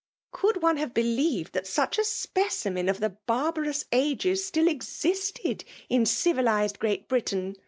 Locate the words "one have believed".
0.63-1.53